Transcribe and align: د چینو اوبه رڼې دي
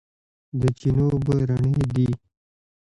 د 0.59 0.61
چینو 0.79 1.05
اوبه 1.13 1.35
رڼې 1.49 1.75
دي 1.95 2.09